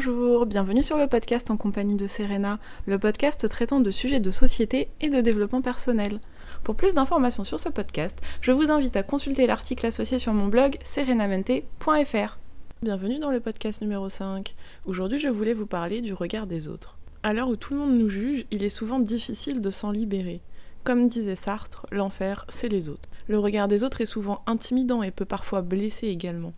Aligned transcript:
Bonjour, 0.00 0.46
bienvenue 0.46 0.84
sur 0.84 0.96
le 0.96 1.08
podcast 1.08 1.50
en 1.50 1.56
compagnie 1.56 1.96
de 1.96 2.06
Serena, 2.06 2.60
le 2.86 3.00
podcast 3.00 3.48
traitant 3.48 3.80
de 3.80 3.90
sujets 3.90 4.20
de 4.20 4.30
société 4.30 4.90
et 5.00 5.08
de 5.08 5.20
développement 5.20 5.60
personnel. 5.60 6.20
Pour 6.62 6.76
plus 6.76 6.94
d'informations 6.94 7.42
sur 7.42 7.58
ce 7.58 7.68
podcast, 7.68 8.20
je 8.40 8.52
vous 8.52 8.70
invite 8.70 8.94
à 8.94 9.02
consulter 9.02 9.48
l'article 9.48 9.86
associé 9.86 10.20
sur 10.20 10.32
mon 10.34 10.46
blog 10.46 10.78
serenamente.fr. 10.84 12.38
Bienvenue 12.80 13.18
dans 13.18 13.32
le 13.32 13.40
podcast 13.40 13.82
numéro 13.82 14.08
5. 14.08 14.54
Aujourd'hui, 14.86 15.18
je 15.18 15.26
voulais 15.26 15.52
vous 15.52 15.66
parler 15.66 16.00
du 16.00 16.14
regard 16.14 16.46
des 16.46 16.68
autres. 16.68 16.96
À 17.24 17.32
l'heure 17.32 17.48
où 17.48 17.56
tout 17.56 17.74
le 17.74 17.80
monde 17.80 17.98
nous 17.98 18.08
juge, 18.08 18.46
il 18.52 18.62
est 18.62 18.68
souvent 18.68 19.00
difficile 19.00 19.60
de 19.60 19.72
s'en 19.72 19.90
libérer. 19.90 20.42
Comme 20.84 21.08
disait 21.08 21.34
Sartre, 21.34 21.86
l'enfer, 21.90 22.44
c'est 22.48 22.68
les 22.68 22.88
autres. 22.88 23.08
Le 23.26 23.40
regard 23.40 23.66
des 23.66 23.82
autres 23.82 24.00
est 24.00 24.06
souvent 24.06 24.44
intimidant 24.46 25.02
et 25.02 25.10
peut 25.10 25.24
parfois 25.24 25.62
blesser 25.62 26.06
également 26.06 26.52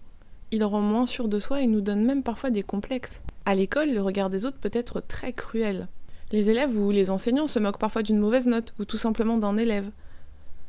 il 0.52 0.64
rend 0.64 0.80
moins 0.80 1.06
sûr 1.06 1.28
de 1.28 1.40
soi 1.40 1.60
et 1.60 1.66
nous 1.66 1.80
donne 1.80 2.04
même 2.04 2.22
parfois 2.22 2.50
des 2.50 2.62
complexes. 2.62 3.22
À 3.44 3.54
l'école, 3.54 3.92
le 3.92 4.02
regard 4.02 4.30
des 4.30 4.46
autres 4.46 4.58
peut 4.58 4.70
être 4.72 5.00
très 5.00 5.32
cruel. 5.32 5.88
Les 6.32 6.50
élèves 6.50 6.76
ou 6.76 6.90
les 6.90 7.10
enseignants 7.10 7.46
se 7.46 7.58
moquent 7.58 7.78
parfois 7.78 8.02
d'une 8.02 8.18
mauvaise 8.18 8.46
note 8.46 8.74
ou 8.78 8.84
tout 8.84 8.98
simplement 8.98 9.38
d'un 9.38 9.56
élève. 9.56 9.90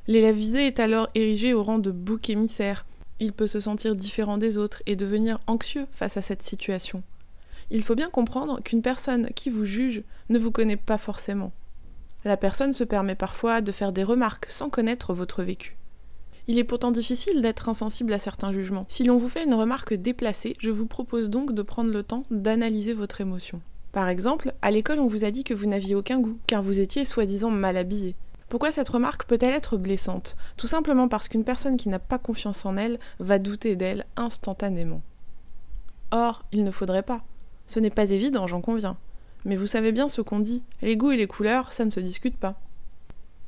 L'élève 0.08 0.36
visé 0.36 0.66
est 0.66 0.80
alors 0.80 1.10
érigé 1.14 1.54
au 1.54 1.64
rang 1.64 1.78
de 1.78 1.92
bouc 1.92 2.30
émissaire. 2.30 2.86
Il 3.20 3.34
peut 3.34 3.48
se 3.48 3.60
sentir 3.60 3.96
différent 3.96 4.38
des 4.38 4.58
autres 4.58 4.82
et 4.88 4.96
devenir 4.96 5.40
anxieux 5.46 5.86
face 5.92 6.18
à 6.18 6.24
cette 6.24 6.42
situation. 6.42 7.04
Il 7.70 7.84
faut 7.84 7.96
bien 7.96 8.10
comprendre 8.10 8.62
qu'une 8.64 8.82
personne 8.82 9.30
qui 9.36 9.50
vous 9.50 9.66
juge 9.66 10.04
ne 10.30 10.40
vous 10.40 10.52
connaît 10.52 10.78
pas 10.78 10.98
forcément. 10.98 11.52
La 12.26 12.38
personne 12.38 12.74
se 12.74 12.84
permet 12.84 13.16
parfois 13.16 13.62
de 13.62 13.72
faire 13.72 13.92
des 13.92 14.04
remarques 14.04 14.48
sans 14.50 14.70
connaître 14.70 15.14
votre 15.14 15.44
vécu. 15.44 15.78
Il 16.48 16.58
est 16.58 16.64
pourtant 16.64 16.92
difficile 16.92 17.42
d'être 17.42 17.70
insensible 17.70 18.14
à 18.14 18.20
certains 18.20 18.52
jugements. 18.52 18.86
Si 18.88 19.04
l'on 19.04 19.18
vous 19.18 19.30
fait 19.30 19.44
une 19.44 19.54
remarque 19.54 19.94
déplacée, 19.94 20.56
je 20.60 20.72
vous 20.72 20.88
propose 20.88 21.30
donc 21.30 21.54
de 21.54 21.62
prendre 21.62 21.92
le 21.92 22.04
temps 22.04 22.24
d'analyser 22.32 22.94
votre 22.94 23.22
émotion. 23.22 23.62
Par 23.92 24.10
exemple, 24.10 24.54
à 24.62 24.72
l'école 24.72 25.00
on 25.00 25.08
vous 25.08 25.26
a 25.26 25.32
dit 25.32 25.44
que 25.44 25.54
vous 25.54 25.68
n'aviez 25.68 25.96
aucun 25.96 26.20
goût, 26.20 26.38
car 26.48 26.64
vous 26.64 26.80
étiez 26.80 27.06
soi-disant 27.06 27.52
mal 27.52 27.78
habillé. 27.78 28.16
Pourquoi 28.50 28.72
cette 28.72 28.90
remarque 28.90 29.26
peut-elle 29.26 29.54
être 29.54 29.78
blessante? 29.78 30.36
Tout 30.58 30.68
simplement 30.68 31.08
parce 31.08 31.28
qu'une 31.28 31.44
personne 31.44 31.78
qui 31.78 31.90
n'a 31.90 32.00
pas 32.00 32.18
confiance 32.18 32.66
en 32.66 32.76
elle 32.76 33.00
va 33.20 33.40
douter 33.40 33.76
d'elle 33.76 34.06
instantanément. 34.18 35.02
Or, 36.12 36.44
il 36.52 36.64
ne 36.64 36.72
faudrait 36.72 37.04
pas. 37.04 37.24
Ce 37.68 37.80
n'est 37.80 37.90
pas 37.90 38.12
évident, 38.12 38.48
j'en 38.48 38.60
conviens. 38.60 38.98
Mais 39.46 39.56
vous 39.56 39.68
savez 39.68 39.92
bien 39.92 40.10
ce 40.10 40.22
qu'on 40.22 40.40
dit, 40.40 40.64
les 40.82 40.98
goûts 40.98 41.12
et 41.12 41.18
les 41.18 41.28
couleurs, 41.28 41.72
ça 41.72 41.86
ne 41.86 41.90
se 41.90 42.00
discute 42.00 42.38
pas. 42.38 42.60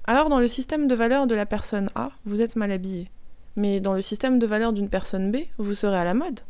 Alors 0.06 0.28
dans 0.28 0.40
le 0.40 0.50
système 0.50 0.90
de 0.90 0.96
valeurs 0.96 1.28
de 1.28 1.36
la 1.36 1.46
personne 1.46 1.90
A, 1.96 2.12
vous 2.26 2.42
êtes 2.42 2.58
mal 2.58 2.72
habillé. 2.72 3.10
Mais 3.56 3.80
dans 3.80 3.94
le 3.94 4.02
système 4.02 4.38
de 4.38 4.46
valeurs 4.46 4.74
d'une 4.74 4.90
personne 4.90 5.32
B, 5.32 5.38
vous 5.58 5.76
serez 5.76 5.98
à 5.98 6.04
la 6.04 6.14
mode. 6.14 6.42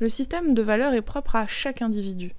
Le 0.00 0.08
système 0.08 0.54
de 0.54 0.62
valeurs 0.62 0.92
est 0.92 1.02
propre 1.02 1.36
à 1.36 1.46
chaque 1.46 1.82
individu. 1.82 2.34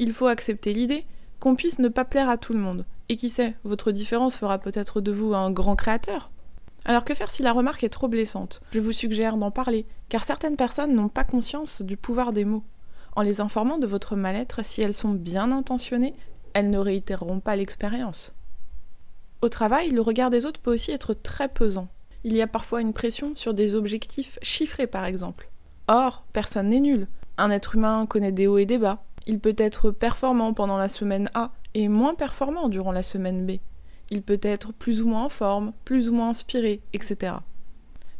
Il 0.00 0.12
faut 0.12 0.26
accepter 0.26 0.72
l'idée 0.72 1.06
qu'on 1.38 1.54
puisse 1.54 1.78
ne 1.78 1.88
pas 1.88 2.04
plaire 2.04 2.28
à 2.28 2.36
tout 2.36 2.52
le 2.52 2.58
monde. 2.58 2.84
Et 3.08 3.16
qui 3.16 3.30
sait, 3.30 3.54
votre 3.62 3.92
différence 3.92 4.36
fera 4.36 4.58
peut-être 4.58 5.00
de 5.00 5.12
vous 5.12 5.34
un 5.34 5.52
grand 5.52 5.76
créateur. 5.76 6.32
Alors 6.84 7.04
que 7.04 7.14
faire 7.14 7.30
si 7.30 7.44
la 7.44 7.52
remarque 7.52 7.84
est 7.84 7.88
trop 7.88 8.08
blessante? 8.08 8.62
Je 8.72 8.80
vous 8.80 8.92
suggère 8.92 9.36
d'en 9.36 9.52
parler, 9.52 9.86
car 10.08 10.24
certaines 10.24 10.56
personnes 10.56 10.96
n'ont 10.96 11.08
pas 11.08 11.22
conscience 11.22 11.82
du 11.82 11.96
pouvoir 11.96 12.32
des 12.32 12.44
mots. 12.44 12.64
En 13.14 13.22
les 13.22 13.40
informant 13.40 13.78
de 13.78 13.86
votre 13.86 14.16
mal-être, 14.16 14.64
si 14.64 14.82
elles 14.82 14.94
sont 14.94 15.12
bien 15.12 15.52
intentionnées, 15.52 16.14
elles 16.54 16.70
ne 16.70 16.78
réitéreront 16.78 17.38
pas 17.38 17.54
l'expérience. 17.54 18.35
Au 19.42 19.48
travail, 19.48 19.90
le 19.90 20.00
regard 20.00 20.30
des 20.30 20.46
autres 20.46 20.60
peut 20.60 20.72
aussi 20.72 20.92
être 20.92 21.14
très 21.14 21.48
pesant. 21.48 21.88
Il 22.24 22.34
y 22.34 22.42
a 22.42 22.46
parfois 22.46 22.80
une 22.80 22.92
pression 22.92 23.36
sur 23.36 23.54
des 23.54 23.74
objectifs 23.74 24.38
chiffrés 24.42 24.86
par 24.86 25.04
exemple. 25.04 25.48
Or, 25.88 26.24
personne 26.32 26.70
n'est 26.70 26.80
nul. 26.80 27.06
Un 27.38 27.50
être 27.50 27.76
humain 27.76 28.06
connaît 28.06 28.32
des 28.32 28.46
hauts 28.46 28.58
et 28.58 28.66
des 28.66 28.78
bas. 28.78 29.04
Il 29.26 29.38
peut 29.38 29.54
être 29.58 29.90
performant 29.90 30.52
pendant 30.52 30.78
la 30.78 30.88
semaine 30.88 31.30
A 31.34 31.52
et 31.74 31.88
moins 31.88 32.14
performant 32.14 32.68
durant 32.68 32.92
la 32.92 33.02
semaine 33.02 33.46
B. 33.46 33.58
Il 34.10 34.22
peut 34.22 34.40
être 34.42 34.72
plus 34.72 35.02
ou 35.02 35.08
moins 35.08 35.24
en 35.24 35.28
forme, 35.28 35.72
plus 35.84 36.08
ou 36.08 36.14
moins 36.14 36.30
inspiré, 36.30 36.80
etc. 36.92 37.34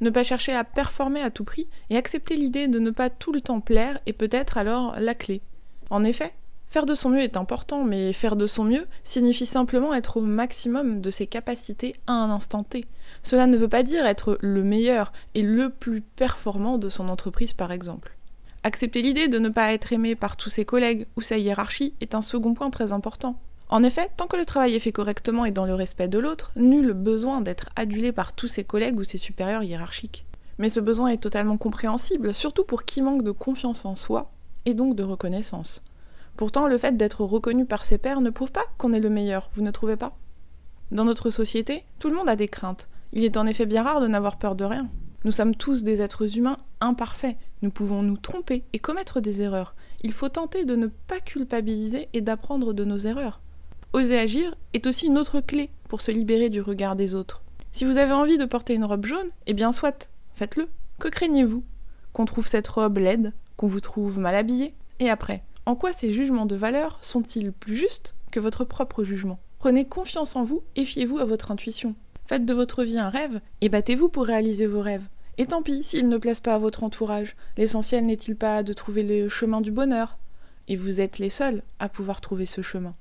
Ne 0.01 0.11
pas 0.11 0.25
chercher 0.25 0.53
à 0.53 0.65
performer 0.65 1.21
à 1.21 1.31
tout 1.31 1.45
prix 1.45 1.69
et 1.89 1.97
accepter 1.97 2.37
l'idée 2.37 2.69
de 2.69 2.79
ne 2.79 2.91
pas 2.91 3.09
tout 3.09 3.33
le 3.33 3.41
temps 3.41 3.61
plaire 3.61 3.99
est 4.07 4.13
peut-être 4.13 4.59
alors 4.59 4.95
la 5.01 5.15
clé. 5.15 5.41
En 5.89 6.05
effet, 6.05 6.35
Faire 6.69 6.87
de 6.87 6.95
son 6.95 7.11
mieux 7.11 7.23
est 7.23 7.37
important, 7.37 7.85
mais 7.85 8.13
faire 8.13 8.37
de 8.37 8.47
son 8.47 8.65
mieux 8.65 8.87
signifie 9.05 9.47
simplement 9.47 9.95
être 9.95 10.19
au 10.19 10.21
maximum 10.21 11.01
de 11.01 11.11
ses 11.11 11.27
capacités 11.27 11.95
à 12.07 12.13
un 12.13 12.31
instant 12.31 12.65
T. 12.65 12.87
Cela 13.23 13.47
ne 13.47 13.57
veut 13.57 13.69
pas 13.69 13.83
dire 13.83 14.05
être 14.05 14.37
le 14.41 14.63
meilleur 14.63 15.13
et 15.35 15.43
le 15.43 15.71
plus 15.71 16.01
performant 16.01 16.79
de 16.79 16.89
son 16.89 17.09
entreprise 17.09 17.53
par 17.55 17.73
exemple. 17.73 18.17
Accepter 18.65 19.01
l'idée 19.01 19.29
de 19.29 19.39
ne 19.39 19.49
pas 19.49 19.73
être 19.73 19.93
aimé 19.93 20.17
par 20.17 20.37
tous 20.37 20.51
ses 20.51 20.65
collègues 20.65 21.07
ou 21.17 21.23
sa 21.23 21.39
hiérarchie 21.39 21.95
est 22.01 22.17
un 22.17 22.23
second 22.23 22.53
point 22.53 22.71
très 22.71 22.91
important. 22.91 23.39
En 23.69 23.83
effet, 23.83 24.11
tant 24.17 24.27
que 24.27 24.37
le 24.37 24.45
travail 24.45 24.75
est 24.75 24.81
fait 24.81 24.93
correctement 24.93 25.45
et 25.45 25.53
dans 25.53 25.67
le 25.67 25.75
respect 25.75 26.09
de 26.09 26.19
l'autre, 26.19 26.53
nul 26.57 26.93
besoin 26.93 27.41
d'être 27.41 27.69
adulé 27.77 28.13
par 28.13 28.33
tous 28.33 28.49
ses 28.49 28.65
collègues 28.65 28.99
ou 28.99 29.05
ses 29.05 29.19
supérieurs 29.19 29.63
hiérarchiques. 29.63 30.25
Mais 30.59 30.71
ce 30.71 30.81
besoin 30.81 31.09
est 31.09 31.23
totalement 31.23 31.59
compréhensible, 31.59 32.35
surtout 32.35 32.65
pour 32.65 32.85
qui 32.85 33.03
manque 33.03 33.23
de 33.23 33.31
confiance 33.31 33.85
en 33.85 33.97
soi 33.97 34.31
et 34.65 34.75
donc 34.75 34.97
de 34.97 35.03
reconnaissance. 35.03 35.83
Pourtant, 36.37 36.67
le 36.67 36.79
fait 36.79 36.97
d'être 36.97 37.25
reconnu 37.25 37.65
par 37.65 37.85
ses 37.85 37.99
pairs 37.99 38.21
ne 38.21 38.31
prouve 38.31 38.53
pas 38.53 38.65
qu'on 38.77 38.93
est 38.93 39.01
le 39.01 39.11
meilleur, 39.11 39.49
vous 39.55 39.63
ne 39.63 39.71
trouvez 39.71 39.97
pas? 39.97 40.17
Dans 40.91 41.05
notre 41.05 41.31
société, 41.31 41.85
tout 41.99 42.09
le 42.09 42.15
monde 42.15 42.29
a 42.29 42.37
des 42.37 42.49
craintes. 42.49 42.89
Il 43.13 43.25
est 43.25 43.37
en 43.37 43.47
effet 43.47 43.67
bien 43.67 43.83
rare 43.83 44.01
de 44.01 44.07
n'avoir 44.07 44.37
peur 44.37 44.55
de 44.55 44.65
rien. 44.65 44.89
Nous 45.25 45.33
sommes 45.33 45.57
tous 45.57 45.83
des 45.83 46.03
êtres 46.03 46.37
humains 46.37 46.59
imparfaits. 46.81 47.37
Nous 47.63 47.71
pouvons 47.71 48.03
nous 48.03 48.17
tromper 48.17 48.65
et 48.73 48.79
commettre 48.79 49.21
des 49.21 49.43
erreurs. 49.43 49.75
Il 50.03 50.13
faut 50.13 50.29
tenter 50.29 50.65
de 50.65 50.77
ne 50.77 50.87
pas 50.87 51.21
culpabiliser 51.21 52.09
et 52.13 52.21
d'apprendre 52.21 52.73
de 52.73 52.85
nos 52.85 52.99
erreurs. 52.99 53.41
Oser 53.93 54.19
agir 54.19 54.55
est 54.75 54.87
aussi 54.87 55.07
une 55.07 55.19
autre 55.19 55.41
clé 55.41 55.71
pour 55.89 56.01
se 56.01 56.11
libérer 56.11 56.51
du 56.51 56.61
regard 56.61 56.97
des 56.97 57.15
autres. 57.15 57.43
Si 57.73 57.85
vous 57.85 57.97
avez 57.97 58.13
envie 58.13 58.39
de 58.39 58.45
porter 58.45 58.75
une 58.75 58.85
robe 58.85 59.07
jaune, 59.07 59.31
eh 59.47 59.55
bien 59.55 59.73
soit, 59.73 60.11
faites-le. 60.35 60.69
Que 60.99 61.09
craignez-vous? 61.09 61.65
Qu'on 62.13 62.27
trouve 62.27 62.47
cette 62.47 62.69
robe 62.69 62.99
laide 62.99 63.33
Qu'on 63.57 63.67
vous 63.67 63.81
trouve 63.81 64.19
mal 64.19 64.35
habillé? 64.35 64.75
Et 65.01 65.11
après? 65.11 65.43
En 65.67 65.75
quoi 65.75 65.93
ces 65.93 66.13
jugements 66.13 66.47
de 66.47 66.55
valeur 66.55 66.97
sont-ils 67.03 67.53
plus 67.53 67.77
justes 67.77 68.15
que 68.31 68.39
votre 68.39 68.65
propre 68.65 69.03
jugement? 69.03 69.41
Prenez 69.59 69.85
confiance 69.85 70.37
en 70.37 70.45
vous 70.45 70.63
et 70.77 70.85
fiez-vous 70.85 71.19
à 71.19 71.25
votre 71.25 71.51
intuition. 71.51 71.97
Faites 72.25 72.47
de 72.47 72.55
votre 72.55 72.85
vie 72.85 72.99
un 72.99 73.09
rêve 73.09 73.41
et 73.61 73.69
battez-vous 73.69 74.09
pour 74.09 74.27
réaliser 74.27 74.67
vos 74.67 74.81
rêves. 74.81 75.03
Et 75.39 75.47
tant 75.47 75.63
pis 75.63 75.83
s'ils 75.83 76.09
ne 76.09 76.19
plaisent 76.19 76.41
pas 76.41 76.55
à 76.55 76.59
votre 76.59 76.85
entourage. 76.85 77.37
L'essentiel 77.57 78.07
n'est-il 78.07 78.37
pas 78.37 78.63
de 78.63 78.73
trouver 78.73 79.03
le 79.03 79.29
chemin 79.29 79.61
du 79.61 79.73
bonheur? 79.73 80.19
Et 80.69 80.77
vous 80.77 81.01
êtes 81.01 81.19
les 81.19 81.31
seuls 81.31 81.63
à 81.81 81.89
pouvoir 81.89 82.21
trouver 82.21 82.47
ce 82.47 82.63
chemin. 82.63 82.95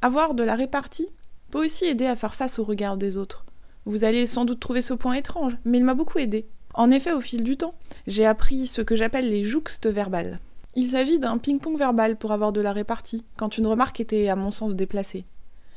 Avoir 0.00 0.34
de 0.34 0.44
la 0.44 0.54
répartie 0.54 1.08
peut 1.50 1.64
aussi 1.64 1.84
aider 1.84 2.06
à 2.06 2.16
faire 2.16 2.36
face 2.36 2.60
au 2.60 2.64
regard 2.64 2.96
des 2.96 3.16
autres. 3.16 3.44
Vous 3.86 4.04
allez 4.04 4.28
sans 4.28 4.44
doute 4.44 4.60
trouver 4.60 4.82
ce 4.82 4.94
point 4.94 5.14
étrange, 5.14 5.56
mais 5.64 5.78
il 5.78 5.84
m'a 5.84 5.94
beaucoup 5.94 6.18
aidé. 6.18 6.46
En 6.74 6.92
effet, 6.92 7.12
au 7.12 7.20
fil 7.20 7.42
du 7.42 7.56
temps, 7.56 7.74
j'ai 8.06 8.24
appris 8.24 8.68
ce 8.68 8.82
que 8.82 8.94
j'appelle 8.94 9.28
les 9.28 9.44
jouxtes 9.44 9.88
verbales. 9.88 10.38
Il 10.78 10.92
s'agit 10.92 11.18
d'un 11.18 11.38
ping-pong 11.38 11.76
verbal 11.76 12.14
pour 12.14 12.30
avoir 12.30 12.52
de 12.52 12.60
la 12.60 12.72
répartie, 12.72 13.24
quand 13.36 13.58
une 13.58 13.66
remarque 13.66 13.98
était 13.98 14.28
à 14.28 14.36
mon 14.36 14.52
sens 14.52 14.76
déplacée. 14.76 15.24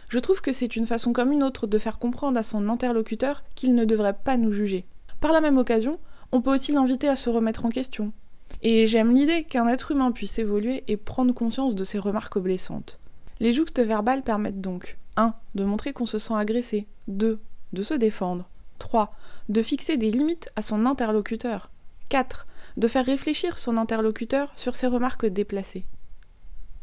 Je 0.10 0.20
trouve 0.20 0.42
que 0.42 0.52
c'est 0.52 0.76
une 0.76 0.86
façon 0.86 1.12
comme 1.12 1.32
une 1.32 1.42
autre 1.42 1.66
de 1.66 1.80
faire 1.80 1.98
comprendre 1.98 2.38
à 2.38 2.44
son 2.44 2.70
interlocuteur 2.70 3.44
qu'il 3.56 3.74
ne 3.74 3.84
devrait 3.84 4.16
pas 4.24 4.38
nous 4.38 4.52
juger. 4.52 4.86
Par 5.20 5.32
la 5.32 5.42
même 5.42 5.58
occasion, 5.58 5.98
on 6.32 6.42
peut 6.42 6.54
aussi 6.54 6.72
l'inviter 6.72 7.08
à 7.08 7.16
se 7.16 7.32
remettre 7.32 7.66
en 7.66 7.70
question. 7.70 8.14
Et 8.62 8.86
j'aime 8.86 9.12
l'idée 9.12 9.44
qu'un 9.44 9.68
être 9.68 9.90
humain 9.90 10.12
puisse 10.12 10.38
évoluer 10.38 10.84
et 10.88 10.98
prendre 10.98 11.34
conscience 11.34 11.74
de 11.74 11.84
ses 11.84 11.98
remarques 11.98 12.38
blessantes. 12.38 13.00
Les 13.40 13.54
jouxtes 13.54 13.80
verbales 13.80 14.22
permettent 14.22 14.62
donc 14.62 15.00
1. 15.16 15.34
de 15.56 15.64
montrer 15.64 15.94
qu'on 15.94 16.06
se 16.06 16.20
sent 16.20 16.36
agressé, 16.36 16.86
2. 17.08 17.40
de 17.74 17.82
se 17.82 17.96
défendre, 17.96 18.48
3. 18.78 19.16
de 19.50 19.64
fixer 19.64 19.98
des 19.98 20.12
limites 20.12 20.52
à 20.56 20.62
son 20.62 20.86
interlocuteur, 20.86 21.72
4 22.10 22.46
de 22.78 22.88
faire 22.88 23.06
réfléchir 23.06 23.58
son 23.58 23.78
interlocuteur 23.78 24.52
sur 24.56 24.76
ses 24.76 24.88
remarques 24.88 25.26
déplacées. 25.26 25.86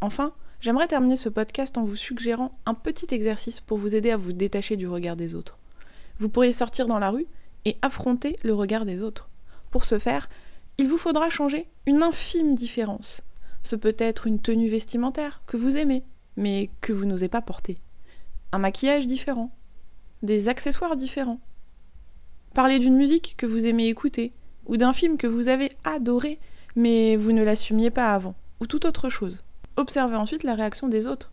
Enfin, 0.01 0.33
j'aimerais 0.61 0.89
terminer 0.89 1.17
ce 1.17 1.29
podcast 1.29 1.79
en 1.79 1.85
vous 1.85 1.97
suggérant 1.97 2.57
un 2.67 2.75
petit 2.75 3.13
exercice 3.15 3.61
pour 3.61 3.79
vous 3.79 3.95
aider 3.95 4.11
à 4.11 4.17
vous 4.17 4.33
détacher 4.33 4.77
du 4.77 4.89
regard 4.89 5.17
des 5.17 5.35
autres. 5.35 5.59
Vous 6.19 6.29
pourriez 6.29 6.53
sortir 6.53 6.87
dans 6.87 6.99
la 6.99 7.11
rue 7.11 7.27
et 7.65 7.77
affronter 7.83 8.37
le 8.43 8.55
regard 8.55 8.85
des 8.85 9.03
autres. 9.03 9.29
Pour 9.71 9.85
ce 9.85 9.99
faire, 9.99 10.29
il 10.79 10.89
vous 10.89 10.99
faudra 10.99 11.31
changer 11.31 11.69
une 11.87 12.03
infime 12.03 12.55
différence. 12.55 13.23
Ce 13.63 13.77
peut 13.77 13.97
être 13.99 14.27
une 14.27 14.41
tenue 14.41 14.69
vestimentaire 14.69 15.43
que 15.47 15.57
vous 15.57 15.77
aimez, 15.77 16.05
mais 16.37 16.71
que 16.81 16.93
vous 16.93 17.05
n'osez 17.05 17.29
pas 17.29 17.43
porter. 17.43 17.79
Un 18.53 18.59
maquillage 18.59 19.07
différent. 19.07 19.51
Des 20.23 20.49
accessoires 20.49 20.97
différents. 20.97 21.41
Parler 22.55 22.79
d'une 22.79 22.97
musique 22.97 23.35
que 23.37 23.47
vous 23.47 23.67
aimez 23.67 23.89
écouter, 23.89 24.33
ou 24.69 24.77
d'un 24.77 24.93
film 24.93 25.17
que 25.17 25.27
vous 25.27 25.49
avez 25.49 25.73
adoré, 25.85 26.39
mais 26.77 27.17
vous 27.17 27.33
ne 27.33 27.43
l'assumiez 27.43 27.91
pas 27.91 28.15
avant, 28.15 28.35
ou 28.61 28.67
toute 28.67 28.85
autre 28.85 29.09
chose. 29.09 29.43
Observez 29.77 30.17
ensuite 30.17 30.45
la 30.45 30.55
réaction 30.55 30.89
des 30.89 31.07
autres. 31.07 31.33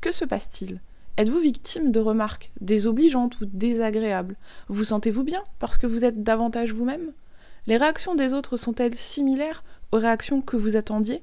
Que 0.00 0.12
se 0.12 0.24
passe-t-il? 0.24 0.80
Êtes-vous 1.18 1.40
victime 1.40 1.92
de 1.92 2.00
remarques 2.00 2.50
désobligeantes 2.60 3.40
ou 3.40 3.46
désagréables? 3.46 4.36
Vous 4.68 4.84
sentez-vous 4.84 5.24
bien 5.24 5.42
parce 5.58 5.78
que 5.78 5.86
vous 5.86 6.04
êtes 6.04 6.22
davantage 6.22 6.72
vous-même? 6.72 7.12
Les 7.66 7.78
réactions 7.78 8.14
des 8.14 8.32
autres 8.32 8.56
sont-elles 8.56 8.94
similaires 8.94 9.64
aux 9.92 9.98
réactions 9.98 10.42
que 10.42 10.56
vous 10.56 10.76
attendiez? 10.76 11.22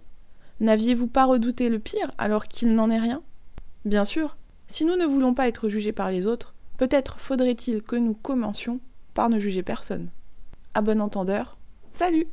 N'aviez-vous 0.60 1.08
pas 1.08 1.26
redouté 1.26 1.70
le 1.70 1.80
pire 1.80 2.12
alors 2.18 2.48
qu'il 2.48 2.74
n'en 2.74 2.90
est 2.90 3.00
rien? 3.00 3.22
Bien 3.86 4.04
sûr, 4.04 4.36
si 4.68 4.84
nous 4.84 4.96
ne 4.96 5.06
voulons 5.06 5.34
pas 5.34 5.48
être 5.48 5.70
jugés 5.70 5.92
par 5.92 6.10
les 6.10 6.26
autres, 6.26 6.54
peut-être 6.78 7.20
faudrait-il 7.20 7.84
que 7.84 7.96
nous 7.96 8.16
commencions 8.16 8.80
par 9.14 9.30
ne 9.30 9.40
juger 9.40 9.62
personne. 9.62 10.10
À 10.76 10.82
bon 10.82 11.02
entendeur, 11.02 11.56
salut 11.92 12.26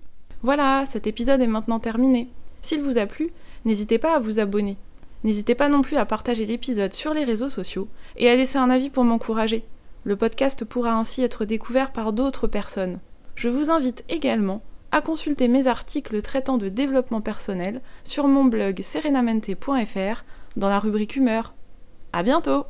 Voilà, 0.43 0.87
cet 0.89 1.07
épisode 1.07 1.43
est 1.43 1.47
maintenant 1.47 1.79
terminé. 1.79 2.31
S'il 2.63 2.83
vous 2.83 2.97
a 2.97 3.05
plu, 3.05 3.33
n'hésitez 3.67 3.99
pas 3.99 4.17
à 4.17 4.19
vous 4.19 4.41
abonner. 4.41 4.79
N'hésitez 5.25 5.55
pas 5.55 5.69
non 5.69 5.83
plus 5.83 5.99
à 5.99 6.07
partager 6.07 6.47
l'épisode 6.47 6.95
sur 6.95 7.13
les 7.13 7.25
réseaux 7.25 7.51
sociaux 7.51 7.89
et 8.17 8.31
à 8.31 8.37
laisser 8.37 8.57
un 8.57 8.71
avis 8.71 8.89
pour 8.89 9.05
m'encourager. 9.05 9.63
Le 10.05 10.17
podcast 10.17 10.65
pourra 10.65 10.95
ainsi 10.95 11.23
être 11.23 11.45
découvert 11.45 11.93
par 11.93 12.15
d'autres 12.15 12.47
personnes. 12.47 13.01
Je 13.35 13.51
vous 13.51 13.69
invite 13.69 14.05
également 14.09 14.63
à 14.91 15.03
consulter 15.03 15.47
mes 15.47 15.67
articles 15.67 16.23
traitant 16.23 16.57
de 16.57 16.71
développement 16.71 17.21
personnel 17.21 17.83
sur 18.05 18.27
mon 18.27 18.45
blog 18.45 18.81
serenamente.fr 18.81 20.25
dans 20.57 20.71
la 20.71 20.79
rubrique 20.79 21.17
humeur. 21.17 21.53
À 22.15 22.23
bientôt! 22.23 22.65